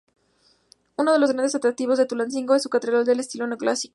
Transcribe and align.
Uno 0.97 1.13
de 1.13 1.19
los 1.19 1.31
grandes 1.31 1.53
atractivos 1.53 1.99
de 1.99 2.07
Tulancingo 2.07 2.55
es 2.55 2.63
su 2.63 2.69
catedral 2.69 3.05
de 3.05 3.13
estilo 3.13 3.45
neoclásico. 3.45 3.89